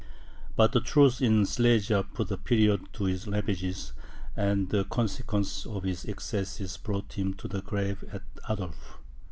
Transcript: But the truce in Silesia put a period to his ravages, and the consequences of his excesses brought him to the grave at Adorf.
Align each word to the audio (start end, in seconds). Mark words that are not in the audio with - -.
But 0.55 0.71
the 0.71 0.81
truce 0.81 1.21
in 1.21 1.45
Silesia 1.45 2.01
put 2.03 2.31
a 2.31 2.37
period 2.37 2.89
to 2.93 3.03
his 3.03 3.27
ravages, 3.27 3.93
and 4.35 4.67
the 4.69 4.83
consequences 4.85 5.67
of 5.67 5.83
his 5.83 6.05
excesses 6.05 6.75
brought 6.75 7.13
him 7.13 7.35
to 7.35 7.47
the 7.47 7.61
grave 7.61 8.03
at 8.11 8.23
Adorf. 8.49 8.97